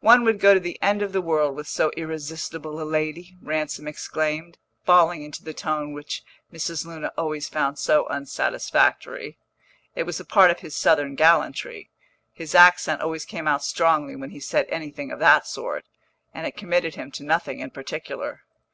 [0.00, 3.86] "One would go to the end of the world with so irresistible a lady!" Ransom
[3.86, 4.56] exclaimed,
[4.86, 6.86] falling into the tone which Mrs.
[6.86, 9.36] Luna always found so unsatisfactory.
[9.94, 11.90] It was a part of his Southern gallantry
[12.32, 15.84] his accent always came out strongly when he said anything of that sort
[16.32, 18.44] and it committed him to nothing in particular.